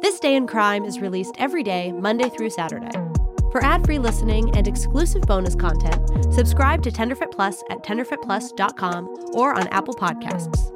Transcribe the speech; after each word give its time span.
This 0.00 0.20
Day 0.20 0.36
in 0.36 0.46
Crime 0.46 0.84
is 0.84 1.00
released 1.00 1.34
every 1.38 1.64
day, 1.64 1.90
Monday 1.90 2.28
through 2.28 2.50
Saturday. 2.50 2.90
For 3.50 3.64
ad-free 3.64 3.98
listening 3.98 4.56
and 4.56 4.68
exclusive 4.68 5.22
bonus 5.22 5.56
content, 5.56 6.32
subscribe 6.32 6.82
to 6.84 6.92
Tenderfoot 6.92 7.32
Plus 7.32 7.64
at 7.68 7.82
tenderfootplus.com 7.82 9.32
or 9.34 9.54
on 9.54 9.66
Apple 9.68 9.94
Podcasts. 9.94 10.72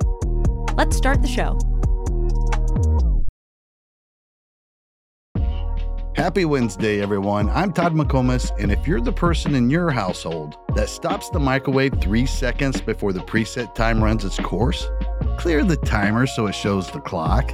Let's 0.76 0.96
start 0.96 1.22
the 1.22 1.28
show. 1.28 1.56
Happy 6.16 6.44
Wednesday, 6.44 7.00
everyone. 7.00 7.48
I'm 7.50 7.72
Todd 7.72 7.94
McComas, 7.94 8.50
and 8.60 8.72
if 8.72 8.88
you're 8.88 9.00
the 9.00 9.12
person 9.12 9.54
in 9.54 9.70
your 9.70 9.90
household 9.90 10.56
that 10.74 10.88
stops 10.88 11.30
the 11.30 11.38
microwave 11.38 11.94
three 12.00 12.26
seconds 12.26 12.80
before 12.80 13.12
the 13.12 13.20
preset 13.20 13.74
time 13.76 14.02
runs 14.02 14.24
its 14.24 14.38
course, 14.38 14.88
clear 15.38 15.64
the 15.64 15.76
timer 15.76 16.26
so 16.26 16.46
it 16.46 16.54
shows 16.54 16.90
the 16.90 17.00
clock. 17.00 17.52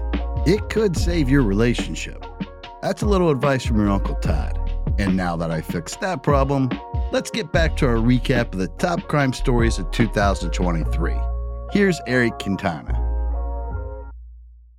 It 0.49 0.71
could 0.71 0.97
save 0.97 1.29
your 1.29 1.43
relationship. 1.43 2.25
That's 2.81 3.03
a 3.03 3.07
little 3.07 3.29
advice 3.29 3.67
from 3.67 3.81
your 3.81 3.91
Uncle 3.91 4.15
Todd. 4.15 4.59
And 4.99 5.15
now 5.15 5.37
that 5.37 5.51
I 5.51 5.61
fixed 5.61 6.01
that 6.01 6.23
problem, 6.23 6.71
let's 7.13 7.31
get 7.31 7.53
back 7.53 7.77
to 7.77 7.87
our 7.87 7.97
recap 7.97 8.55
of 8.55 8.59
the 8.59 8.69
top 8.79 9.03
crime 9.09 9.35
stories 9.35 9.79
of 9.79 9.91
2023. 9.91 11.15
Here's 11.71 12.01
Eric 12.07 12.39
Quintana. 12.39 12.95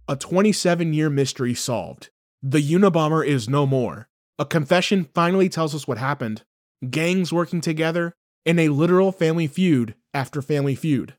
A 0.08 0.16
27 0.16 0.92
year 0.92 1.08
mystery 1.08 1.54
solved. 1.54 2.10
The 2.42 2.68
Unabomber 2.68 3.24
is 3.24 3.48
no 3.48 3.68
more. 3.68 4.10
A 4.40 4.46
confession 4.46 5.08
finally 5.14 5.50
tells 5.50 5.76
us 5.76 5.88
what 5.88 6.00
happened. 6.00 6.46
Gangs 6.90 7.32
working 7.32 7.62
together, 7.62 8.16
and 8.44 8.60
a 8.60 8.70
literal 8.70 9.12
family 9.12 9.46
feud 9.46 9.94
after 10.16 10.42
family 10.42 10.74
feud. 10.74 11.14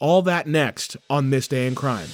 All 0.00 0.22
that 0.22 0.48
next 0.48 0.96
on 1.08 1.30
This 1.30 1.46
Day 1.46 1.68
in 1.68 1.76
Crime. 1.76 2.08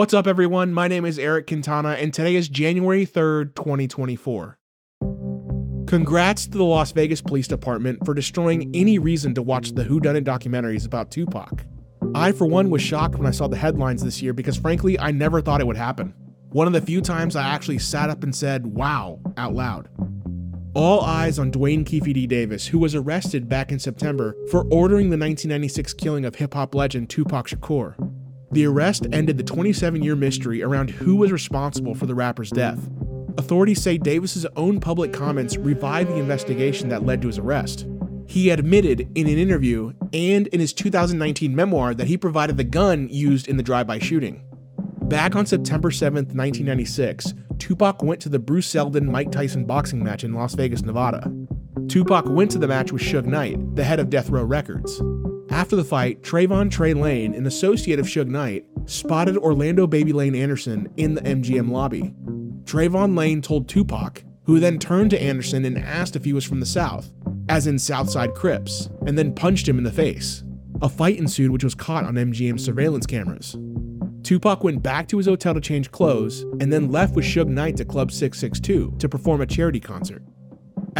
What's 0.00 0.14
up, 0.14 0.26
everyone? 0.26 0.72
My 0.72 0.88
name 0.88 1.04
is 1.04 1.18
Eric 1.18 1.46
Quintana, 1.46 1.90
and 1.90 2.14
today 2.14 2.34
is 2.34 2.48
January 2.48 3.04
3rd, 3.04 3.54
2024. 3.54 4.56
Congrats 5.86 6.46
to 6.46 6.56
the 6.56 6.64
Las 6.64 6.92
Vegas 6.92 7.20
Police 7.20 7.46
Department 7.46 8.06
for 8.06 8.14
destroying 8.14 8.70
any 8.74 8.98
reason 8.98 9.34
to 9.34 9.42
watch 9.42 9.72
the 9.72 9.84
whodunit 9.84 10.24
documentaries 10.24 10.86
about 10.86 11.10
Tupac. 11.10 11.66
I, 12.14 12.32
for 12.32 12.46
one, 12.46 12.70
was 12.70 12.80
shocked 12.80 13.16
when 13.16 13.26
I 13.26 13.30
saw 13.30 13.46
the 13.46 13.58
headlines 13.58 14.02
this 14.02 14.22
year 14.22 14.32
because, 14.32 14.56
frankly, 14.56 14.98
I 14.98 15.10
never 15.10 15.42
thought 15.42 15.60
it 15.60 15.66
would 15.66 15.76
happen. 15.76 16.14
One 16.48 16.66
of 16.66 16.72
the 16.72 16.80
few 16.80 17.02
times 17.02 17.36
I 17.36 17.46
actually 17.46 17.78
sat 17.78 18.08
up 18.08 18.22
and 18.22 18.34
said, 18.34 18.68
wow, 18.68 19.20
out 19.36 19.52
loud. 19.52 19.90
All 20.72 21.02
eyes 21.02 21.38
on 21.38 21.50
Duane 21.50 21.84
Keffe 21.84 22.14
D. 22.14 22.26
Davis, 22.26 22.68
who 22.68 22.78
was 22.78 22.94
arrested 22.94 23.50
back 23.50 23.70
in 23.70 23.78
September 23.78 24.34
for 24.50 24.62
ordering 24.70 25.10
the 25.10 25.18
1996 25.18 25.92
killing 25.92 26.24
of 26.24 26.36
hip 26.36 26.54
hop 26.54 26.74
legend 26.74 27.10
Tupac 27.10 27.48
Shakur. 27.48 27.96
The 28.52 28.66
arrest 28.66 29.06
ended 29.12 29.38
the 29.38 29.44
27 29.44 30.02
year 30.02 30.16
mystery 30.16 30.62
around 30.62 30.90
who 30.90 31.16
was 31.16 31.30
responsible 31.30 31.94
for 31.94 32.06
the 32.06 32.14
rapper's 32.14 32.50
death. 32.50 32.88
Authorities 33.38 33.80
say 33.80 33.96
Davis's 33.96 34.46
own 34.56 34.80
public 34.80 35.12
comments 35.12 35.56
revived 35.56 36.10
the 36.10 36.16
investigation 36.16 36.88
that 36.88 37.06
led 37.06 37.22
to 37.22 37.28
his 37.28 37.38
arrest. 37.38 37.86
He 38.26 38.50
admitted 38.50 39.08
in 39.14 39.28
an 39.28 39.38
interview 39.38 39.92
and 40.12 40.46
in 40.48 40.60
his 40.60 40.72
2019 40.72 41.54
memoir 41.54 41.94
that 41.94 42.08
he 42.08 42.16
provided 42.16 42.56
the 42.56 42.64
gun 42.64 43.08
used 43.08 43.48
in 43.48 43.56
the 43.56 43.62
drive 43.62 43.86
by 43.86 43.98
shooting. 43.98 44.44
Back 45.02 45.34
on 45.36 45.46
September 45.46 45.90
7, 45.90 46.26
1996, 46.26 47.34
Tupac 47.58 48.02
went 48.02 48.20
to 48.22 48.28
the 48.28 48.38
Bruce 48.38 48.66
Seldon 48.66 49.10
Mike 49.10 49.30
Tyson 49.30 49.64
boxing 49.64 50.02
match 50.02 50.24
in 50.24 50.32
Las 50.32 50.54
Vegas, 50.54 50.82
Nevada. 50.82 51.32
Tupac 51.88 52.26
went 52.26 52.50
to 52.52 52.58
the 52.58 52.68
match 52.68 52.92
with 52.92 53.02
Suge 53.02 53.26
Knight, 53.26 53.74
the 53.74 53.84
head 53.84 54.00
of 54.00 54.10
Death 54.10 54.30
Row 54.30 54.44
Records. 54.44 55.00
After 55.50 55.74
the 55.74 55.82
fight, 55.82 56.22
Travon 56.22 56.70
Trey 56.70 56.94
Lane, 56.94 57.34
an 57.34 57.44
associate 57.44 57.98
of 57.98 58.06
Suge 58.06 58.28
Knight, 58.28 58.64
spotted 58.86 59.36
Orlando 59.36 59.84
Baby 59.84 60.12
Lane 60.12 60.36
Anderson 60.36 60.88
in 60.96 61.14
the 61.14 61.22
MGM 61.22 61.72
lobby. 61.72 62.14
Travon 62.64 63.18
Lane 63.18 63.42
told 63.42 63.68
Tupac, 63.68 64.22
who 64.44 64.60
then 64.60 64.78
turned 64.78 65.10
to 65.10 65.20
Anderson 65.20 65.64
and 65.64 65.76
asked 65.76 66.14
if 66.14 66.24
he 66.24 66.32
was 66.32 66.44
from 66.44 66.60
the 66.60 66.66
South, 66.66 67.10
as 67.48 67.66
in 67.66 67.80
Southside 67.80 68.32
Crips, 68.34 68.90
and 69.06 69.18
then 69.18 69.34
punched 69.34 69.66
him 69.66 69.76
in 69.76 69.82
the 69.82 69.90
face. 69.90 70.44
A 70.82 70.88
fight 70.88 71.18
ensued, 71.18 71.50
which 71.50 71.64
was 71.64 71.74
caught 71.74 72.04
on 72.04 72.14
MGM 72.14 72.60
surveillance 72.60 73.06
cameras. 73.06 73.56
Tupac 74.22 74.62
went 74.62 74.84
back 74.84 75.08
to 75.08 75.16
his 75.16 75.26
hotel 75.26 75.54
to 75.54 75.60
change 75.60 75.90
clothes 75.90 76.42
and 76.60 76.72
then 76.72 76.92
left 76.92 77.16
with 77.16 77.24
Suge 77.24 77.48
Knight 77.48 77.76
to 77.78 77.84
Club 77.84 78.12
662 78.12 78.94
to 79.00 79.08
perform 79.08 79.40
a 79.40 79.46
charity 79.46 79.80
concert. 79.80 80.22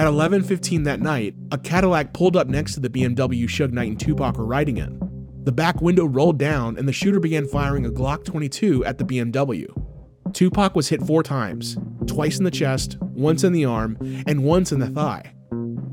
At 0.00 0.06
11:15 0.06 0.84
that 0.84 1.02
night, 1.02 1.34
a 1.52 1.58
Cadillac 1.58 2.14
pulled 2.14 2.34
up 2.34 2.48
next 2.48 2.72
to 2.72 2.80
the 2.80 2.88
BMW 2.88 3.44
Suge 3.44 3.70
Knight 3.70 3.90
and 3.90 4.00
Tupac 4.00 4.38
were 4.38 4.46
riding 4.46 4.78
in. 4.78 4.98
The 5.44 5.52
back 5.52 5.82
window 5.82 6.06
rolled 6.06 6.38
down 6.38 6.78
and 6.78 6.88
the 6.88 6.92
shooter 6.92 7.20
began 7.20 7.46
firing 7.46 7.84
a 7.84 7.90
Glock 7.90 8.24
22 8.24 8.82
at 8.86 8.96
the 8.96 9.04
BMW. 9.04 9.66
Tupac 10.32 10.74
was 10.74 10.88
hit 10.88 11.02
four 11.02 11.22
times, 11.22 11.76
twice 12.06 12.38
in 12.38 12.44
the 12.44 12.50
chest, 12.50 12.96
once 13.02 13.44
in 13.44 13.52
the 13.52 13.66
arm, 13.66 13.98
and 14.26 14.42
once 14.42 14.72
in 14.72 14.80
the 14.80 14.88
thigh. 14.88 15.34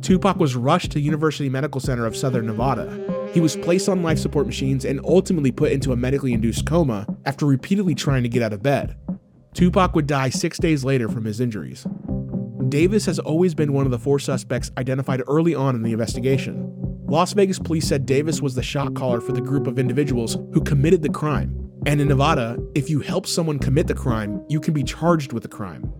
Tupac 0.01 0.37
was 0.37 0.55
rushed 0.55 0.91
to 0.91 1.01
University 1.01 1.49
Medical 1.49 1.81
Center 1.81 2.05
of 2.05 2.15
Southern 2.15 2.45
Nevada. 2.45 3.29
He 3.33 3.41
was 3.41 3.57
placed 3.57 3.89
on 3.89 4.03
life 4.03 4.19
support 4.19 4.45
machines 4.45 4.85
and 4.85 5.01
ultimately 5.03 5.51
put 5.51 5.73
into 5.73 5.91
a 5.91 5.97
medically 5.97 6.31
induced 6.31 6.65
coma 6.65 7.05
after 7.25 7.45
repeatedly 7.45 7.93
trying 7.93 8.23
to 8.23 8.29
get 8.29 8.41
out 8.41 8.53
of 8.53 8.63
bed. 8.63 8.95
Tupac 9.53 9.95
would 9.95 10.07
die 10.07 10.29
six 10.29 10.57
days 10.59 10.85
later 10.85 11.09
from 11.09 11.25
his 11.25 11.41
injuries. 11.41 11.85
Davis 12.69 13.05
has 13.05 13.19
always 13.19 13.55
been 13.55 13.73
one 13.73 13.85
of 13.85 13.91
the 13.91 13.99
four 13.99 14.19
suspects 14.19 14.71
identified 14.77 15.21
early 15.27 15.55
on 15.55 15.75
in 15.75 15.83
the 15.83 15.91
investigation. 15.91 16.73
Las 17.07 17.33
Vegas 17.33 17.59
police 17.59 17.87
said 17.87 18.05
Davis 18.05 18.41
was 18.41 18.55
the 18.55 18.63
shot 18.63 18.93
caller 18.93 19.21
for 19.21 19.31
the 19.31 19.41
group 19.41 19.67
of 19.67 19.79
individuals 19.79 20.37
who 20.53 20.61
committed 20.61 21.01
the 21.01 21.09
crime. 21.09 21.71
And 21.85 22.01
in 22.01 22.07
Nevada, 22.09 22.57
if 22.75 22.89
you 22.89 22.99
help 22.99 23.25
someone 23.25 23.59
commit 23.59 23.87
the 23.87 23.93
crime, 23.93 24.43
you 24.49 24.59
can 24.59 24.73
be 24.73 24.83
charged 24.83 25.31
with 25.31 25.43
the 25.43 25.49
crime. 25.49 25.93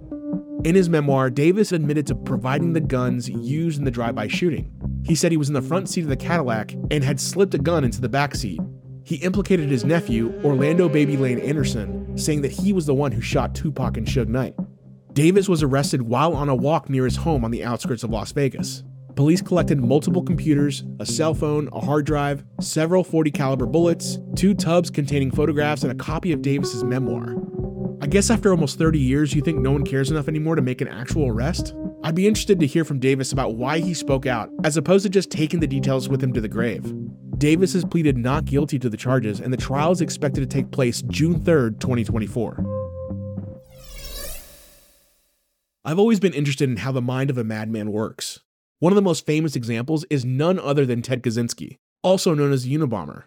In 0.65 0.75
his 0.75 0.89
memoir, 0.89 1.29
Davis 1.29 1.71
admitted 1.71 2.07
to 2.07 2.15
providing 2.15 2.73
the 2.73 2.81
guns 2.81 3.29
used 3.29 3.79
in 3.79 3.85
the 3.85 3.91
drive 3.91 4.15
by 4.15 4.27
shooting. 4.27 4.69
He 5.05 5.15
said 5.15 5.31
he 5.31 5.37
was 5.37 5.47
in 5.47 5.53
the 5.53 5.61
front 5.61 5.87
seat 5.87 6.01
of 6.01 6.09
the 6.09 6.17
Cadillac 6.17 6.73
and 6.91 7.03
had 7.03 7.19
slipped 7.21 7.53
a 7.53 7.59
gun 7.59 7.85
into 7.85 8.01
the 8.01 8.09
back 8.09 8.35
seat. 8.35 8.59
He 9.03 9.15
implicated 9.17 9.69
his 9.69 9.85
nephew, 9.85 10.33
Orlando 10.43 10.89
Baby 10.89 11.15
Lane 11.15 11.39
Anderson, 11.39 12.17
saying 12.17 12.41
that 12.41 12.51
he 12.51 12.73
was 12.73 12.85
the 12.85 12.93
one 12.93 13.13
who 13.13 13.21
shot 13.21 13.55
Tupac 13.55 13.95
and 13.95 14.05
Suge 14.05 14.27
Knight. 14.27 14.55
Davis 15.17 15.49
was 15.49 15.63
arrested 15.63 16.03
while 16.03 16.35
on 16.35 16.47
a 16.47 16.53
walk 16.53 16.91
near 16.91 17.03
his 17.03 17.15
home 17.15 17.43
on 17.43 17.49
the 17.49 17.63
outskirts 17.63 18.03
of 18.03 18.11
Las 18.11 18.31
Vegas. 18.33 18.83
Police 19.15 19.41
collected 19.41 19.79
multiple 19.79 20.21
computers, 20.21 20.83
a 20.99 21.07
cell 21.07 21.33
phone, 21.33 21.69
a 21.73 21.79
hard 21.79 22.05
drive, 22.05 22.43
several 22.61 23.03
40 23.03 23.31
caliber 23.31 23.65
bullets, 23.65 24.19
two 24.35 24.53
tubs 24.53 24.91
containing 24.91 25.31
photographs, 25.31 25.81
and 25.81 25.91
a 25.91 25.95
copy 25.95 26.33
of 26.33 26.43
Davis's 26.43 26.83
memoir. 26.83 27.33
I 27.99 28.05
guess 28.05 28.29
after 28.29 28.51
almost 28.51 28.77
30 28.77 28.99
years, 28.99 29.33
you 29.33 29.41
think 29.41 29.57
no 29.57 29.71
one 29.71 29.83
cares 29.83 30.11
enough 30.11 30.27
anymore 30.27 30.55
to 30.55 30.61
make 30.61 30.81
an 30.81 30.87
actual 30.87 31.27
arrest? 31.27 31.73
I'd 32.03 32.13
be 32.13 32.27
interested 32.27 32.59
to 32.59 32.67
hear 32.67 32.85
from 32.85 32.99
Davis 32.99 33.31
about 33.31 33.55
why 33.55 33.79
he 33.79 33.95
spoke 33.95 34.27
out, 34.27 34.51
as 34.63 34.77
opposed 34.77 35.01
to 35.05 35.09
just 35.09 35.31
taking 35.31 35.59
the 35.59 35.65
details 35.65 36.07
with 36.07 36.21
him 36.21 36.31
to 36.33 36.41
the 36.41 36.47
grave. 36.47 36.93
Davis 37.39 37.73
has 37.73 37.83
pleaded 37.85 38.17
not 38.17 38.45
guilty 38.45 38.77
to 38.77 38.87
the 38.87 38.97
charges, 38.97 39.39
and 39.39 39.51
the 39.51 39.57
trial 39.57 39.91
is 39.91 40.01
expected 40.01 40.41
to 40.41 40.45
take 40.47 40.69
place 40.69 41.01
June 41.01 41.39
3rd, 41.39 41.79
2024. 41.79 42.76
I've 45.87 45.99
always 45.99 46.19
been 46.19 46.33
interested 46.33 46.69
in 46.69 46.75
how 46.75 46.91
the 46.91 47.01
mind 47.01 47.29
of 47.29 47.37
a 47.37 47.45
madman 47.45 47.93
works. 47.93 48.41
One 48.79 48.91
of 48.91 48.97
the 48.97 49.01
most 49.01 49.25
famous 49.25 49.55
examples 49.55 50.03
is 50.09 50.25
none 50.25 50.59
other 50.59 50.85
than 50.85 51.01
Ted 51.01 51.23
Kaczynski, 51.23 51.77
also 52.03 52.33
known 52.33 52.51
as 52.51 52.63
the 52.65 52.77
Unabomber. 52.77 53.23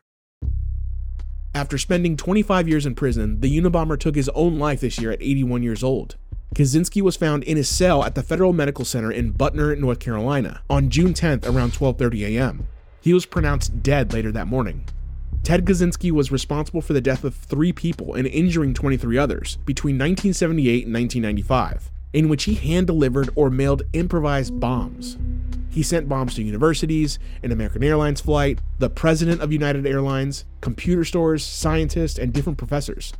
After 1.54 1.78
spending 1.78 2.18
25 2.18 2.68
years 2.68 2.84
in 2.84 2.94
prison, 2.94 3.40
the 3.40 3.58
Unabomber 3.58 3.98
took 3.98 4.14
his 4.14 4.28
own 4.34 4.58
life 4.58 4.82
this 4.82 4.98
year 4.98 5.10
at 5.10 5.22
81 5.22 5.62
years 5.62 5.82
old. 5.82 6.16
Kaczynski 6.54 7.00
was 7.00 7.16
found 7.16 7.44
in 7.44 7.56
his 7.56 7.66
cell 7.66 8.04
at 8.04 8.14
the 8.14 8.22
Federal 8.22 8.52
Medical 8.52 8.84
Center 8.84 9.10
in 9.10 9.32
Butner, 9.32 9.78
North 9.78 9.98
Carolina, 9.98 10.60
on 10.68 10.90
June 10.90 11.14
10th 11.14 11.48
around 11.48 11.72
12:30 11.72 12.36
a.m. 12.36 12.66
He 13.00 13.14
was 13.14 13.24
pronounced 13.24 13.82
dead 13.82 14.12
later 14.12 14.30
that 14.32 14.48
morning. 14.48 14.84
Ted 15.44 15.64
Kaczynski 15.64 16.10
was 16.10 16.30
responsible 16.30 16.82
for 16.82 16.92
the 16.92 17.00
death 17.00 17.24
of 17.24 17.34
3 17.34 17.72
people 17.72 18.12
and 18.12 18.26
injuring 18.26 18.74
23 18.74 19.16
others 19.16 19.56
between 19.64 19.94
1978 19.94 20.84
and 20.84 20.92
1995 20.92 21.90
in 22.12 22.28
which 22.28 22.44
he 22.44 22.54
hand 22.54 22.86
delivered 22.86 23.30
or 23.34 23.50
mailed 23.50 23.82
improvised 23.92 24.58
bombs. 24.58 25.16
He 25.70 25.82
sent 25.82 26.08
bombs 26.08 26.34
to 26.34 26.42
universities, 26.42 27.18
an 27.42 27.52
American 27.52 27.84
Airlines 27.84 28.20
flight, 28.20 28.58
the 28.78 28.90
president 28.90 29.40
of 29.40 29.52
United 29.52 29.86
Airlines, 29.86 30.44
computer 30.60 31.04
stores, 31.04 31.44
scientists, 31.44 32.18
and 32.18 32.32
different 32.32 32.58
professors. 32.58 33.12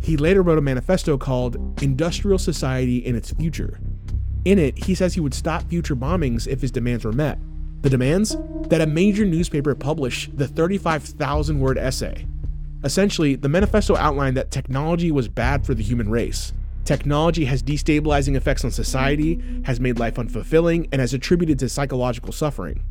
He 0.00 0.16
later 0.16 0.42
wrote 0.42 0.58
a 0.58 0.62
manifesto 0.62 1.18
called 1.18 1.82
Industrial 1.82 2.38
Society 2.38 3.04
and 3.06 3.16
Its 3.16 3.32
Future. 3.32 3.78
In 4.44 4.58
it, 4.58 4.84
he 4.84 4.94
says 4.94 5.14
he 5.14 5.20
would 5.20 5.34
stop 5.34 5.68
future 5.68 5.96
bombings 5.96 6.46
if 6.46 6.62
his 6.62 6.70
demands 6.70 7.04
were 7.04 7.12
met. 7.12 7.38
The 7.82 7.90
demands? 7.90 8.36
That 8.68 8.80
a 8.80 8.86
major 8.86 9.24
newspaper 9.24 9.74
publish 9.74 10.30
the 10.32 10.48
35,000 10.48 11.60
word 11.60 11.76
essay. 11.76 12.26
Essentially, 12.84 13.34
the 13.34 13.48
manifesto 13.48 13.96
outlined 13.96 14.36
that 14.36 14.50
technology 14.50 15.10
was 15.10 15.28
bad 15.28 15.66
for 15.66 15.74
the 15.74 15.82
human 15.82 16.08
race. 16.08 16.52
Technology 16.84 17.44
has 17.44 17.62
destabilizing 17.62 18.34
effects 18.34 18.64
on 18.64 18.70
society, 18.70 19.42
has 19.64 19.80
made 19.80 19.98
life 19.98 20.14
unfulfilling, 20.14 20.88
and 20.92 21.00
has 21.00 21.12
attributed 21.14 21.58
to 21.58 21.68
psychological 21.68 22.32
suffering. 22.32 22.82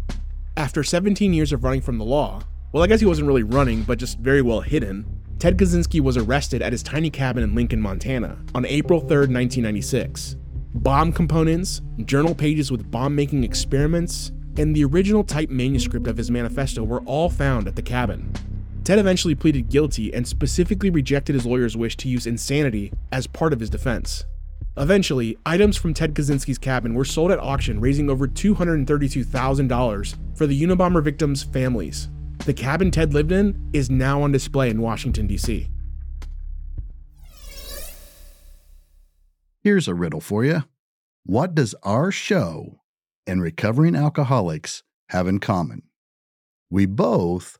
After 0.55 0.83
17 0.83 1.33
years 1.33 1.51
of 1.51 1.63
running 1.63 1.81
from 1.81 1.97
the 1.97 2.05
law, 2.05 2.43
well, 2.71 2.83
I 2.83 2.87
guess 2.87 2.99
he 2.99 3.05
wasn't 3.05 3.27
really 3.27 3.43
running, 3.43 3.83
but 3.83 3.97
just 3.97 4.19
very 4.19 4.41
well 4.41 4.61
hidden, 4.61 5.05
Ted 5.39 5.57
Kaczynski 5.57 6.01
was 6.01 6.17
arrested 6.17 6.61
at 6.61 6.71
his 6.71 6.81
tiny 6.81 7.09
cabin 7.09 7.43
in 7.43 7.53
Lincoln, 7.53 7.81
Montana 7.81 8.37
on 8.55 8.65
April 8.65 8.99
3, 8.99 9.27
1996. 9.27 10.35
Bomb 10.73 11.13
components, 11.13 11.81
journal 12.05 12.35
pages 12.35 12.71
with 12.71 12.89
bomb 12.89 13.15
making 13.15 13.43
experiments, 13.43 14.31
and 14.57 14.75
the 14.75 14.83
original 14.83 15.23
type 15.23 15.49
manuscript 15.49 16.07
of 16.07 16.17
his 16.17 16.31
manifesto 16.31 16.83
were 16.83 17.01
all 17.01 17.29
found 17.29 17.67
at 17.67 17.75
the 17.75 17.81
cabin. 17.81 18.31
Ted 18.87 18.99
eventually 18.99 19.35
pleaded 19.35 19.67
guilty 19.67 20.13
and 20.13 20.25
specifically 20.25 20.89
rejected 20.89 21.33
his 21.33 21.45
lawyer's 21.45 21.75
wish 21.75 21.97
to 21.97 22.07
use 22.07 22.25
insanity 22.25 22.93
as 23.11 23.27
part 23.27 23.51
of 23.51 23.59
his 23.59 23.69
defense. 23.69 24.23
Eventually, 24.77 25.37
items 25.45 25.75
from 25.75 25.93
Ted 25.93 26.15
Kaczynski's 26.15 26.57
cabin 26.57 26.93
were 26.93 27.03
sold 27.03 27.31
at 27.31 27.39
auction, 27.39 27.81
raising 27.81 28.09
over 28.09 28.29
$232,000 28.29 30.37
for 30.37 30.47
the 30.47 30.63
Unabomber 30.63 31.03
victims' 31.03 31.43
families. 31.43 32.07
The 32.45 32.53
cabin 32.53 32.89
Ted 32.89 33.13
lived 33.13 33.33
in 33.33 33.69
is 33.73 33.89
now 33.89 34.21
on 34.21 34.31
display 34.31 34.69
in 34.69 34.81
Washington, 34.81 35.27
D.C. 35.27 35.67
Here's 39.59 39.89
a 39.89 39.95
riddle 39.95 40.21
for 40.21 40.45
you 40.45 40.63
What 41.25 41.53
does 41.53 41.75
our 41.83 42.09
show 42.09 42.79
and 43.25 43.41
recovering 43.41 43.97
alcoholics 43.97 44.83
have 45.09 45.27
in 45.27 45.41
common? 45.41 45.81
We 46.69 46.85
both 46.85 47.59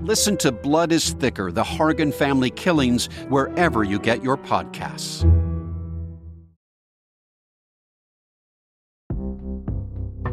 Listen 0.00 0.36
to 0.36 0.52
Blood 0.52 0.92
is 0.92 1.10
Thicker 1.14 1.50
The 1.50 1.64
Hargan 1.64 2.14
Family 2.14 2.50
Killings 2.50 3.06
wherever 3.30 3.82
you 3.82 3.98
get 3.98 4.22
your 4.22 4.36
podcasts. 4.36 5.24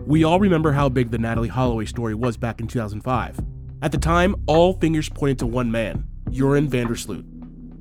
We 0.05 0.24
all 0.24 0.39
remember 0.39 0.72
how 0.72 0.88
big 0.89 1.10
the 1.10 1.17
Natalee 1.17 1.50
Holloway 1.50 1.86
story 1.86 2.13
was 2.13 2.38
back 2.38 2.60
in 2.60 2.67
2005. 2.67 3.39
At 3.81 3.91
the 3.91 3.98
time, 3.98 4.36
all 4.45 4.74
fingers 4.74 5.10
pointed 5.10 5.39
to 5.39 5.48
one 5.48 5.72
man, 5.72 6.05
Joran 6.29 6.69
van 6.69 6.86
der 6.86 6.93
Sloot. 6.93 7.25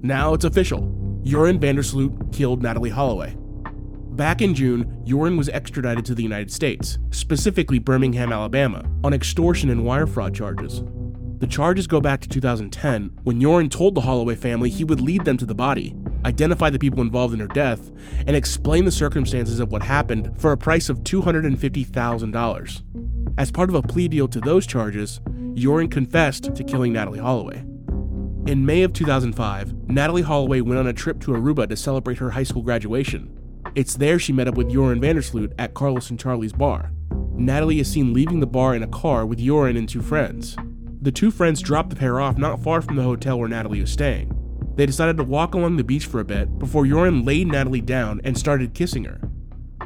Now 0.02 0.32
it's 0.32 0.46
official. 0.46 0.90
Joran 1.22 1.60
van 1.60 1.74
der 1.74 1.82
Sloot 1.82 2.32
killed 2.32 2.62
Natalee 2.62 2.92
Holloway. 2.92 3.36
Back 4.12 4.40
in 4.40 4.54
June, 4.54 5.02
Joran 5.04 5.36
was 5.36 5.50
extradited 5.50 6.06
to 6.06 6.14
the 6.14 6.22
United 6.22 6.50
States, 6.50 6.98
specifically 7.10 7.78
Birmingham, 7.78 8.32
Alabama, 8.32 8.88
on 9.02 9.12
extortion 9.12 9.68
and 9.68 9.84
wire 9.84 10.06
fraud 10.06 10.34
charges. 10.34 10.82
The 11.44 11.50
charges 11.50 11.86
go 11.86 12.00
back 12.00 12.22
to 12.22 12.28
2010 12.30 13.18
when 13.24 13.38
Joran 13.38 13.68
told 13.68 13.94
the 13.94 14.00
Holloway 14.00 14.34
family 14.34 14.70
he 14.70 14.82
would 14.82 15.02
lead 15.02 15.26
them 15.26 15.36
to 15.36 15.44
the 15.44 15.54
body, 15.54 15.94
identify 16.24 16.70
the 16.70 16.78
people 16.78 17.02
involved 17.02 17.34
in 17.34 17.40
her 17.40 17.46
death, 17.46 17.92
and 18.26 18.34
explain 18.34 18.86
the 18.86 18.90
circumstances 18.90 19.60
of 19.60 19.70
what 19.70 19.82
happened 19.82 20.32
for 20.40 20.52
a 20.52 20.56
price 20.56 20.88
of 20.88 21.00
$250,000. 21.00 22.82
As 23.36 23.50
part 23.50 23.68
of 23.68 23.74
a 23.74 23.82
plea 23.82 24.08
deal 24.08 24.26
to 24.26 24.40
those 24.40 24.66
charges, 24.66 25.20
Joran 25.52 25.90
confessed 25.90 26.54
to 26.54 26.64
killing 26.64 26.94
Natalee 26.94 27.20
Holloway. 27.20 27.58
In 28.50 28.64
May 28.64 28.82
of 28.82 28.94
2005, 28.94 29.68
Natalee 29.88 30.22
Holloway 30.24 30.62
went 30.62 30.80
on 30.80 30.86
a 30.86 30.94
trip 30.94 31.20
to 31.20 31.32
Aruba 31.32 31.68
to 31.68 31.76
celebrate 31.76 32.16
her 32.16 32.30
high 32.30 32.44
school 32.44 32.62
graduation. 32.62 33.38
It's 33.74 33.96
there 33.96 34.18
she 34.18 34.32
met 34.32 34.48
up 34.48 34.54
with 34.54 34.70
Joran 34.70 34.98
van 34.98 35.16
der 35.16 35.20
Sloot 35.20 35.52
at 35.58 35.74
Carlos 35.74 36.08
and 36.08 36.18
Charlie's 36.18 36.54
bar. 36.54 36.90
Natalie 37.36 37.80
is 37.80 37.90
seen 37.90 38.14
leaving 38.14 38.40
the 38.40 38.46
bar 38.46 38.74
in 38.74 38.82
a 38.82 38.88
car 38.88 39.26
with 39.26 39.40
Joran 39.40 39.76
and 39.76 39.86
two 39.86 40.00
friends. 40.00 40.56
The 41.04 41.12
two 41.12 41.30
friends 41.30 41.60
dropped 41.60 41.90
the 41.90 41.96
pair 41.96 42.18
off 42.18 42.38
not 42.38 42.62
far 42.62 42.80
from 42.80 42.96
the 42.96 43.02
hotel 43.02 43.38
where 43.38 43.46
Natalee 43.46 43.82
was 43.82 43.92
staying. 43.92 44.32
They 44.74 44.86
decided 44.86 45.18
to 45.18 45.22
walk 45.22 45.52
along 45.52 45.76
the 45.76 45.84
beach 45.84 46.06
for 46.06 46.18
a 46.18 46.24
bit 46.24 46.58
before 46.58 46.86
Joran 46.86 47.26
laid 47.26 47.48
Natalee 47.48 47.84
down 47.84 48.22
and 48.24 48.38
started 48.38 48.72
kissing 48.72 49.04
her. 49.04 49.20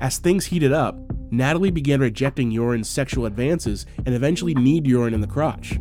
As 0.00 0.18
things 0.18 0.46
heated 0.46 0.72
up, 0.72 0.96
Natalee 1.32 1.75
began 1.75 1.98
rejecting 1.98 2.54
Joran's 2.54 2.88
sexual 2.88 3.26
advances 3.26 3.84
and 4.06 4.14
eventually 4.14 4.54
kneed 4.54 4.84
Joran 4.84 5.12
in 5.12 5.20
the 5.20 5.26
crotch. 5.26 5.80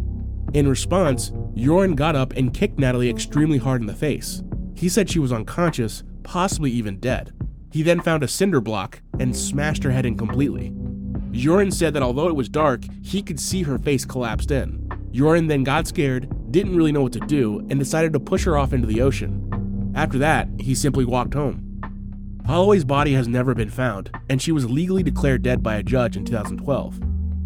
In 0.55 0.67
response, 0.67 1.31
Joran 1.53 1.93
got 1.93 2.15
up 2.15 2.33
and 2.33 2.51
kicked 2.51 2.79
Natalee 2.79 3.11
extremely 3.11 3.59
hard 3.59 3.81
in 3.81 3.87
the 3.87 3.93
face. 3.93 4.41
He 4.73 4.89
said 4.89 5.07
she 5.07 5.19
was 5.19 5.31
unconscious, 5.31 6.01
possibly 6.23 6.71
even 6.71 6.99
dead. 6.99 7.31
He 7.71 7.83
then 7.83 8.01
found 8.01 8.23
a 8.23 8.27
cinder 8.27 8.59
block 8.59 9.03
and 9.19 9.37
smashed 9.37 9.83
her 9.83 9.91
head 9.91 10.07
in 10.07 10.17
completely. 10.17 10.73
Joran 11.31 11.69
said 11.69 11.93
that 11.93 12.01
although 12.01 12.27
it 12.27 12.35
was 12.35 12.49
dark, 12.49 12.81
he 13.03 13.21
could 13.21 13.39
see 13.39 13.61
her 13.61 13.77
face 13.77 14.03
collapsed 14.03 14.49
in. 14.49 14.86
Joran 15.17 15.47
then 15.47 15.63
got 15.63 15.87
scared, 15.87 16.29
didn't 16.51 16.75
really 16.75 16.91
know 16.91 17.01
what 17.01 17.13
to 17.13 17.19
do, 17.21 17.65
and 17.71 17.79
decided 17.79 18.13
to 18.13 18.19
push 18.19 18.43
her 18.43 18.55
off 18.55 18.71
into 18.71 18.85
the 18.85 19.01
ocean. 19.01 19.91
After 19.95 20.19
that, 20.19 20.47
he 20.59 20.75
simply 20.75 21.05
walked 21.05 21.33
home. 21.33 21.81
Holloway's 22.45 22.85
body 22.85 23.13
has 23.13 23.27
never 23.27 23.55
been 23.55 23.71
found, 23.71 24.11
and 24.29 24.39
she 24.39 24.51
was 24.51 24.69
legally 24.69 25.01
declared 25.01 25.41
dead 25.41 25.63
by 25.63 25.77
a 25.77 25.81
judge 25.81 26.17
in 26.17 26.23
2012. 26.23 27.01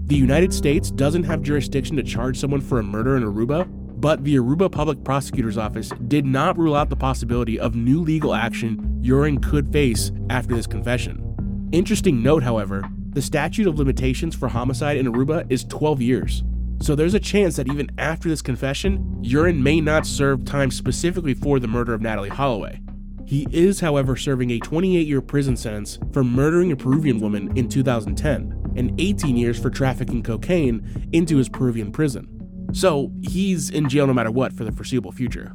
The 0.09 0.17
United 0.17 0.53
States 0.53 0.91
doesn't 0.91 1.23
have 1.23 1.43
jurisdiction 1.43 1.95
to 1.95 2.03
charge 2.03 2.37
someone 2.37 2.59
for 2.59 2.79
a 2.79 2.83
murder 2.83 3.15
in 3.15 3.23
Aruba, 3.23 3.65
but 4.01 4.25
the 4.25 4.35
Aruba 4.35 4.69
Public 4.69 5.01
Prosecutor's 5.05 5.57
Office 5.57 5.93
did 6.09 6.25
not 6.25 6.57
rule 6.57 6.75
out 6.75 6.89
the 6.89 6.97
possibility 6.97 7.57
of 7.57 7.73
new 7.73 8.01
legal 8.01 8.33
action 8.33 8.99
Joran 9.01 9.39
could 9.39 9.71
face 9.71 10.11
after 10.29 10.53
this 10.53 10.67
confession. 10.67 11.69
Interesting 11.71 12.21
note, 12.21 12.43
however, 12.43 12.83
the 13.11 13.21
statute 13.21 13.67
of 13.67 13.79
limitations 13.79 14.35
for 14.35 14.49
homicide 14.49 14.97
in 14.97 15.05
Aruba 15.05 15.49
is 15.49 15.63
12 15.63 16.01
years. 16.01 16.43
So 16.81 16.95
there's 16.95 17.13
a 17.13 17.19
chance 17.19 17.57
that 17.57 17.67
even 17.67 17.91
after 17.99 18.27
this 18.27 18.41
confession, 18.41 19.19
Joran 19.21 19.61
may 19.61 19.79
not 19.79 20.07
serve 20.07 20.45
time 20.45 20.71
specifically 20.71 21.35
for 21.35 21.59
the 21.59 21.67
murder 21.67 21.93
of 21.93 22.01
Natalee 22.01 22.29
Holloway. 22.29 22.81
He 23.27 23.45
is, 23.51 23.79
however, 23.79 24.15
serving 24.15 24.49
a 24.49 24.59
28 24.59 25.07
year 25.07 25.21
prison 25.21 25.55
sentence 25.55 25.99
for 26.11 26.23
murdering 26.23 26.71
a 26.71 26.75
Peruvian 26.75 27.19
woman 27.19 27.55
in 27.55 27.69
2010 27.69 28.73
and 28.75 28.99
18 28.99 29.37
years 29.37 29.59
for 29.59 29.69
trafficking 29.69 30.23
cocaine 30.23 31.09
into 31.13 31.37
his 31.37 31.47
Peruvian 31.47 31.91
prison. 31.91 32.27
So 32.73 33.11
he's 33.21 33.69
in 33.69 33.87
jail 33.87 34.07
no 34.07 34.13
matter 34.13 34.31
what 34.31 34.51
for 34.51 34.63
the 34.63 34.71
foreseeable 34.71 35.11
future. 35.11 35.53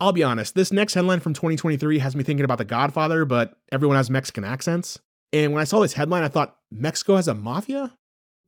I'll 0.00 0.12
be 0.12 0.22
honest, 0.22 0.54
this 0.54 0.70
next 0.70 0.92
headline 0.92 1.20
from 1.20 1.32
2023 1.32 1.98
has 2.00 2.14
me 2.14 2.24
thinking 2.24 2.44
about 2.44 2.58
The 2.58 2.66
Godfather, 2.66 3.24
but 3.24 3.54
everyone 3.72 3.96
has 3.96 4.10
Mexican 4.10 4.44
accents. 4.44 4.98
And 5.32 5.52
when 5.52 5.60
I 5.60 5.64
saw 5.64 5.80
this 5.80 5.94
headline, 5.94 6.22
I 6.22 6.28
thought, 6.28 6.56
Mexico 6.76 7.16
has 7.16 7.28
a 7.28 7.34
mafia? 7.34 7.92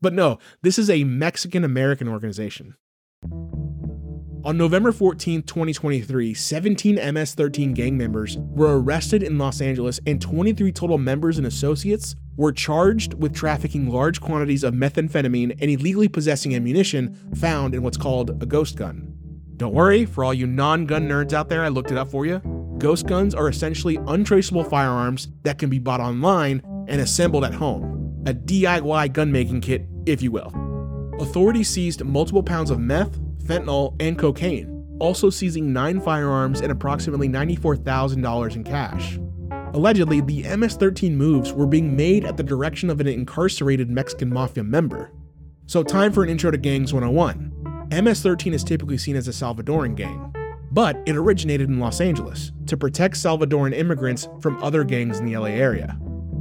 But 0.00 0.12
no, 0.12 0.38
this 0.62 0.78
is 0.78 0.90
a 0.90 1.04
Mexican 1.04 1.64
American 1.64 2.08
organization. 2.08 2.74
On 4.44 4.56
November 4.56 4.92
14, 4.92 5.42
2023, 5.42 6.34
17 6.34 7.14
MS 7.14 7.34
13 7.34 7.72
gang 7.72 7.96
members 7.96 8.38
were 8.38 8.80
arrested 8.80 9.22
in 9.22 9.38
Los 9.38 9.60
Angeles, 9.60 9.98
and 10.06 10.20
23 10.20 10.70
total 10.70 10.98
members 10.98 11.38
and 11.38 11.46
associates 11.46 12.14
were 12.36 12.52
charged 12.52 13.14
with 13.14 13.34
trafficking 13.34 13.88
large 13.88 14.20
quantities 14.20 14.62
of 14.62 14.74
methamphetamine 14.74 15.56
and 15.60 15.70
illegally 15.70 16.08
possessing 16.08 16.54
ammunition 16.54 17.14
found 17.34 17.74
in 17.74 17.82
what's 17.82 17.96
called 17.96 18.40
a 18.42 18.46
ghost 18.46 18.76
gun. 18.76 19.12
Don't 19.56 19.74
worry, 19.74 20.04
for 20.04 20.22
all 20.22 20.34
you 20.34 20.46
non 20.46 20.86
gun 20.86 21.08
nerds 21.08 21.32
out 21.32 21.48
there, 21.48 21.64
I 21.64 21.68
looked 21.68 21.90
it 21.90 21.98
up 21.98 22.10
for 22.10 22.26
you. 22.26 22.40
Ghost 22.78 23.06
guns 23.06 23.34
are 23.34 23.48
essentially 23.48 23.98
untraceable 24.06 24.64
firearms 24.64 25.28
that 25.42 25.58
can 25.58 25.70
be 25.70 25.78
bought 25.78 26.00
online 26.00 26.60
and 26.88 27.00
assembled 27.00 27.44
at 27.44 27.54
home. 27.54 27.95
A 28.26 28.34
DIY 28.34 29.12
gun 29.12 29.30
making 29.30 29.60
kit, 29.60 29.86
if 30.04 30.20
you 30.20 30.32
will. 30.32 30.52
Authorities 31.20 31.68
seized 31.68 32.02
multiple 32.04 32.42
pounds 32.42 32.72
of 32.72 32.80
meth, 32.80 33.20
fentanyl, 33.44 33.94
and 34.02 34.18
cocaine, 34.18 34.84
also 34.98 35.30
seizing 35.30 35.72
nine 35.72 36.00
firearms 36.00 36.60
and 36.60 36.72
approximately 36.72 37.28
$94,000 37.28 38.56
in 38.56 38.64
cash. 38.64 39.20
Allegedly, 39.74 40.22
the 40.22 40.56
MS 40.56 40.74
13 40.74 41.16
moves 41.16 41.52
were 41.52 41.68
being 41.68 41.94
made 41.94 42.24
at 42.24 42.36
the 42.36 42.42
direction 42.42 42.90
of 42.90 42.98
an 42.98 43.06
incarcerated 43.06 43.90
Mexican 43.90 44.32
mafia 44.32 44.64
member. 44.64 45.12
So, 45.66 45.84
time 45.84 46.12
for 46.12 46.24
an 46.24 46.28
intro 46.28 46.50
to 46.50 46.58
Gangs 46.58 46.92
101. 46.92 47.52
MS 47.92 48.22
13 48.22 48.54
is 48.54 48.64
typically 48.64 48.98
seen 48.98 49.14
as 49.14 49.28
a 49.28 49.30
Salvadoran 49.30 49.94
gang, 49.94 50.34
but 50.72 51.00
it 51.06 51.14
originated 51.14 51.68
in 51.68 51.78
Los 51.78 52.00
Angeles 52.00 52.50
to 52.66 52.76
protect 52.76 53.14
Salvadoran 53.14 53.72
immigrants 53.72 54.28
from 54.40 54.60
other 54.64 54.82
gangs 54.82 55.20
in 55.20 55.26
the 55.26 55.36
LA 55.36 55.50
area. 55.50 55.96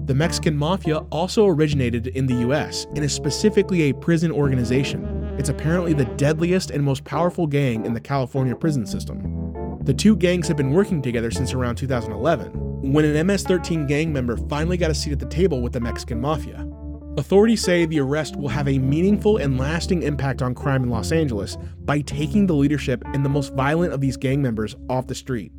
The 0.05 0.13
Mexican 0.13 0.55
Mafia 0.55 0.97
also 1.09 1.47
originated 1.47 2.07
in 2.07 2.27
the 2.27 2.35
US 2.47 2.85
and 2.93 2.99
is 2.99 3.11
specifically 3.11 3.89
a 3.89 3.93
prison 3.93 4.31
organization. 4.31 5.03
It's 5.39 5.49
apparently 5.49 5.93
the 5.93 6.05
deadliest 6.05 6.69
and 6.69 6.83
most 6.83 7.03
powerful 7.03 7.47
gang 7.47 7.87
in 7.87 7.95
the 7.95 7.99
California 7.99 8.55
prison 8.55 8.85
system. 8.85 9.79
The 9.81 9.95
two 9.95 10.15
gangs 10.15 10.47
have 10.47 10.57
been 10.57 10.69
working 10.69 11.01
together 11.01 11.31
since 11.31 11.55
around 11.55 11.77
2011, 11.77 12.51
when 12.93 13.03
an 13.03 13.25
MS 13.25 13.45
13 13.45 13.87
gang 13.87 14.13
member 14.13 14.37
finally 14.37 14.77
got 14.77 14.91
a 14.91 14.93
seat 14.93 15.13
at 15.13 15.19
the 15.19 15.25
table 15.25 15.61
with 15.61 15.73
the 15.73 15.79
Mexican 15.79 16.21
Mafia. 16.21 16.69
Authorities 17.17 17.63
say 17.63 17.87
the 17.87 17.99
arrest 17.99 18.35
will 18.35 18.49
have 18.49 18.67
a 18.67 18.77
meaningful 18.77 19.37
and 19.37 19.57
lasting 19.57 20.03
impact 20.03 20.43
on 20.43 20.53
crime 20.53 20.83
in 20.83 20.91
Los 20.91 21.11
Angeles 21.11 21.57
by 21.79 22.01
taking 22.01 22.45
the 22.45 22.53
leadership 22.53 23.01
and 23.15 23.25
the 23.25 23.29
most 23.29 23.55
violent 23.55 23.91
of 23.91 24.01
these 24.01 24.17
gang 24.17 24.39
members 24.39 24.75
off 24.87 25.07
the 25.07 25.15
street. 25.15 25.51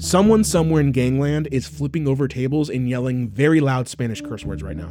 Someone 0.00 0.44
somewhere 0.44 0.80
in 0.80 0.92
gangland 0.92 1.48
is 1.50 1.66
flipping 1.66 2.06
over 2.06 2.28
tables 2.28 2.70
and 2.70 2.88
yelling 2.88 3.28
very 3.28 3.60
loud 3.60 3.88
Spanish 3.88 4.20
curse 4.20 4.44
words 4.44 4.62
right 4.62 4.76
now. 4.76 4.90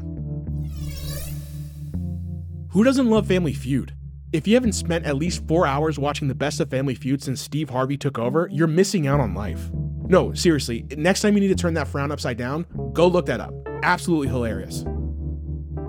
Who 2.71 2.83
doesn't 2.83 3.09
love 3.09 3.25
Family 3.25 3.53
Feud? 3.53 3.93
If 4.33 4.45
you 4.45 4.55
haven't 4.55 4.73
spent 4.73 5.05
at 5.05 5.15
least 5.15 5.47
four 5.47 5.65
hours 5.65 5.97
watching 5.97 6.27
the 6.27 6.35
best 6.35 6.59
of 6.59 6.69
Family 6.69 6.93
Feud 6.93 7.23
since 7.23 7.39
Steve 7.39 7.69
Harvey 7.69 7.95
took 7.95 8.19
over, 8.19 8.49
you're 8.51 8.67
missing 8.67 9.07
out 9.07 9.21
on 9.21 9.33
life. 9.33 9.69
No, 10.09 10.33
seriously, 10.33 10.85
next 10.97 11.21
time 11.21 11.35
you 11.35 11.39
need 11.39 11.47
to 11.47 11.55
turn 11.55 11.73
that 11.75 11.87
frown 11.87 12.11
upside 12.11 12.37
down, 12.37 12.65
go 12.91 13.07
look 13.07 13.27
that 13.27 13.39
up. 13.39 13.53
Absolutely 13.83 14.27
hilarious. 14.27 14.83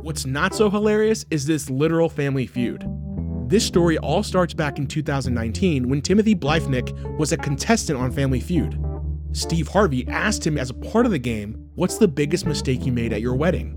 What's 0.02 0.26
not 0.26 0.54
so 0.54 0.70
hilarious 0.70 1.26
is 1.30 1.44
this 1.44 1.68
literal 1.68 2.08
family 2.08 2.46
feud. 2.46 2.88
This 3.48 3.64
story 3.66 3.98
all 3.98 4.22
starts 4.22 4.54
back 4.54 4.78
in 4.78 4.86
2019 4.86 5.88
when 5.88 6.02
Timothy 6.02 6.36
Bliefnick 6.36 7.18
was 7.18 7.32
a 7.32 7.36
contestant 7.36 7.98
on 7.98 8.12
Family 8.12 8.40
Feud. 8.40 8.78
Steve 9.32 9.68
Harvey 9.68 10.06
asked 10.08 10.46
him 10.46 10.58
as 10.58 10.70
a 10.70 10.74
part 10.74 11.06
of 11.06 11.12
the 11.12 11.18
game, 11.18 11.70
What's 11.74 11.98
the 11.98 12.08
biggest 12.08 12.46
mistake 12.46 12.84
you 12.84 12.92
made 12.92 13.12
at 13.12 13.20
your 13.20 13.34
wedding? 13.36 13.74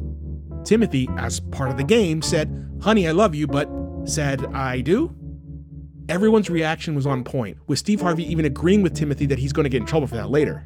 Timothy, 0.63 1.07
as 1.17 1.39
part 1.39 1.69
of 1.69 1.77
the 1.77 1.83
game, 1.83 2.21
said, 2.21 2.79
Honey, 2.81 3.07
I 3.07 3.11
love 3.11 3.35
you, 3.35 3.47
but 3.47 3.69
said, 4.05 4.45
I 4.53 4.81
do? 4.81 5.15
Everyone's 6.09 6.49
reaction 6.49 6.95
was 6.95 7.05
on 7.05 7.23
point, 7.23 7.57
with 7.67 7.79
Steve 7.79 8.01
Harvey 8.01 8.29
even 8.29 8.45
agreeing 8.45 8.81
with 8.81 8.95
Timothy 8.95 9.25
that 9.27 9.39
he's 9.39 9.53
going 9.53 9.63
to 9.65 9.69
get 9.69 9.81
in 9.81 9.85
trouble 9.85 10.07
for 10.07 10.15
that 10.15 10.29
later. 10.29 10.65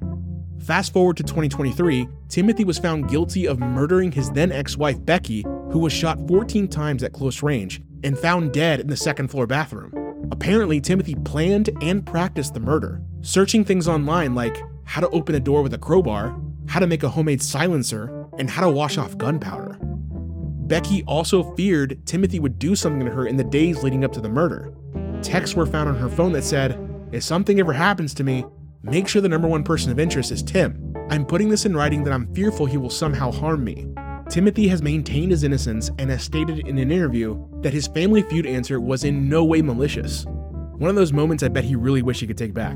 Fast 0.63 0.93
forward 0.93 1.17
to 1.17 1.23
2023, 1.23 2.07
Timothy 2.29 2.63
was 2.63 2.79
found 2.79 3.09
guilty 3.09 3.47
of 3.47 3.59
murdering 3.59 4.11
his 4.11 4.31
then 4.31 4.51
ex 4.51 4.77
wife 4.77 5.03
Becky, 5.03 5.43
who 5.71 5.79
was 5.79 5.93
shot 5.93 6.25
14 6.27 6.67
times 6.67 7.03
at 7.03 7.13
close 7.13 7.43
range 7.43 7.81
and 8.03 8.17
found 8.17 8.53
dead 8.53 8.79
in 8.79 8.87
the 8.87 8.97
second 8.97 9.27
floor 9.27 9.45
bathroom. 9.45 9.93
Apparently, 10.31 10.81
Timothy 10.81 11.15
planned 11.15 11.69
and 11.81 12.05
practiced 12.05 12.53
the 12.53 12.59
murder, 12.59 13.01
searching 13.21 13.63
things 13.63 13.87
online 13.87 14.33
like 14.33 14.57
how 14.85 15.01
to 15.01 15.09
open 15.09 15.35
a 15.35 15.39
door 15.39 15.61
with 15.61 15.73
a 15.73 15.77
crowbar, 15.77 16.39
how 16.67 16.79
to 16.79 16.87
make 16.87 17.03
a 17.03 17.09
homemade 17.09 17.41
silencer, 17.41 18.27
and 18.37 18.49
how 18.49 18.63
to 18.63 18.69
wash 18.69 18.97
off 18.97 19.17
gunpowder. 19.17 19.77
Becky 19.81 21.03
also 21.03 21.53
feared 21.55 22.03
Timothy 22.05 22.39
would 22.39 22.57
do 22.57 22.75
something 22.75 23.05
to 23.05 23.11
her 23.11 23.27
in 23.27 23.37
the 23.37 23.43
days 23.43 23.83
leading 23.83 24.03
up 24.03 24.11
to 24.13 24.21
the 24.21 24.29
murder. 24.29 24.73
Texts 25.21 25.55
were 25.55 25.65
found 25.65 25.89
on 25.89 25.95
her 25.95 26.09
phone 26.09 26.31
that 26.31 26.43
said, 26.43 26.79
If 27.11 27.23
something 27.23 27.59
ever 27.59 27.73
happens 27.73 28.13
to 28.15 28.23
me, 28.23 28.45
make 28.81 29.07
sure 29.07 29.21
the 29.21 29.29
number 29.29 29.47
one 29.47 29.63
person 29.63 29.91
of 29.91 29.99
interest 29.99 30.31
is 30.31 30.41
Tim. 30.41 30.95
I'm 31.09 31.25
putting 31.25 31.49
this 31.49 31.65
in 31.65 31.75
writing 31.75 32.03
that 32.03 32.13
I'm 32.13 32.33
fearful 32.33 32.65
he 32.65 32.77
will 32.77 32.89
somehow 32.89 33.31
harm 33.31 33.63
me. 33.63 33.87
Timothy 34.29 34.67
has 34.67 34.81
maintained 34.81 35.31
his 35.31 35.43
innocence 35.43 35.91
and 35.99 36.09
has 36.09 36.23
stated 36.23 36.67
in 36.67 36.79
an 36.79 36.91
interview 36.91 37.39
that 37.61 37.73
his 37.73 37.87
family 37.87 38.23
feud 38.23 38.47
answer 38.47 38.81
was 38.81 39.03
in 39.03 39.29
no 39.29 39.43
way 39.43 39.61
malicious. 39.61 40.25
One 40.25 40.89
of 40.89 40.95
those 40.95 41.13
moments 41.13 41.43
I 41.43 41.47
bet 41.49 41.63
he 41.63 41.75
really 41.75 42.01
wished 42.01 42.21
he 42.21 42.27
could 42.27 42.37
take 42.37 42.53
back. 42.53 42.75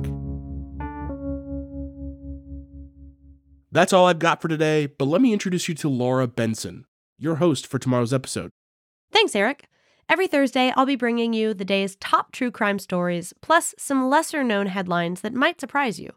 That's 3.71 3.93
all 3.93 4.07
I've 4.07 4.19
got 4.19 4.41
for 4.41 4.47
today, 4.47 4.87
but 4.87 5.05
let 5.05 5.21
me 5.21 5.33
introduce 5.33 5.69
you 5.69 5.75
to 5.75 5.89
Laura 5.89 6.27
Benson, 6.27 6.85
your 7.17 7.35
host 7.35 7.67
for 7.67 7.77
tomorrow's 7.77 8.13
episode. 8.13 8.49
Thanks, 9.11 9.35
Eric. 9.35 9.65
Every 10.07 10.27
Thursday, 10.27 10.73
I'll 10.75 10.87
be 10.87 10.95
bringing 10.95 11.33
you 11.33 11.53
the 11.53 11.65
day's 11.65 11.95
top 11.97 12.31
true 12.31 12.49
crime 12.49 12.79
stories, 12.79 13.31
plus 13.41 13.75
some 13.77 14.09
lesser 14.09 14.43
known 14.43 14.65
headlines 14.65 15.21
that 15.21 15.35
might 15.35 15.61
surprise 15.61 15.99
you. 15.99 16.09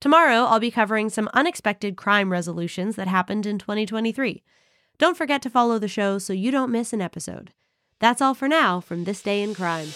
Tomorrow, 0.00 0.44
I'll 0.44 0.60
be 0.60 0.72
covering 0.72 1.08
some 1.08 1.30
unexpected 1.34 1.96
crime 1.96 2.32
resolutions 2.32 2.96
that 2.96 3.06
happened 3.06 3.46
in 3.46 3.58
2023. 3.58 4.42
Don't 4.98 5.16
forget 5.16 5.40
to 5.42 5.50
follow 5.50 5.78
the 5.78 5.86
show 5.86 6.18
so 6.18 6.32
you 6.32 6.50
don't 6.50 6.72
miss 6.72 6.92
an 6.92 7.00
episode. 7.00 7.52
That's 8.00 8.20
all 8.20 8.34
for 8.34 8.48
now 8.48 8.80
from 8.80 9.04
This 9.04 9.22
Day 9.22 9.42
in 9.42 9.54
Crime. 9.54 9.88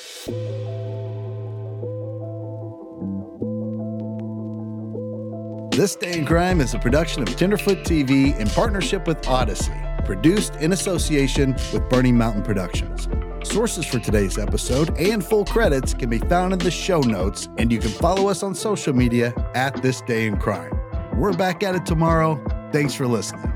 This 5.73 5.97
Day 5.97 6.19
in 6.19 6.26
Crime 6.26 6.61
is 6.61 6.75
a 6.75 6.79
production 6.79 7.23
of 7.23 7.35
Tenderfoot 7.35 7.79
TV 7.79 8.38
in 8.38 8.47
partnership 8.49 9.07
with 9.07 9.23
Audacy, 9.23 10.05
produced 10.05 10.57
in 10.57 10.73
association 10.73 11.55
with 11.73 11.88
Burning 11.88 12.14
Mountain 12.14 12.43
Productions. 12.43 13.09
Sources 13.43 13.87
for 13.87 13.99
today's 13.99 14.37
episode 14.37 14.95
and 14.99 15.25
full 15.25 15.47
credits 15.47 15.95
can 15.95 16.11
be 16.11 16.19
found 16.19 16.52
in 16.52 16.59
the 16.59 16.71
show 16.71 17.00
notes, 17.00 17.49
and 17.57 17.73
you 17.73 17.79
can 17.79 17.88
follow 17.88 18.29
us 18.29 18.43
on 18.43 18.55
social 18.55 18.93
media 18.93 19.33
at 19.55 19.83
This 19.83 20.02
Day 20.02 20.26
in 20.26 20.37
Crime. 20.37 20.79
We're 21.17 21.33
back 21.33 21.62
at 21.62 21.75
it 21.75 21.87
tomorrow. 21.87 22.38
Thanks 22.71 22.93
for 22.93 23.07
listening. 23.07 23.50